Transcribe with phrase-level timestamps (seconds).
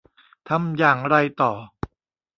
[0.49, 1.51] ทำอย่างไรต่อ